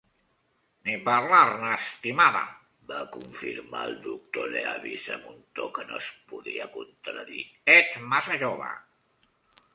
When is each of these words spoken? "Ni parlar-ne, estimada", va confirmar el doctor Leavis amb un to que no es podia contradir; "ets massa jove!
"Ni 0.85 0.93
parlar-ne, 1.09 1.67
estimada", 1.81 2.41
va 2.93 3.01
confirmar 3.17 3.83
el 3.91 3.93
doctor 4.07 4.49
Leavis 4.55 5.07
amb 5.17 5.29
un 5.35 5.39
to 5.61 5.69
que 5.77 5.87
no 5.93 6.01
es 6.01 6.09
podia 6.33 6.69
contradir; 6.79 7.47
"ets 7.77 8.03
massa 8.17 8.41
jove! 8.49 8.75